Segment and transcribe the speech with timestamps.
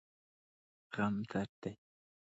[0.93, 1.73] غم درد دی.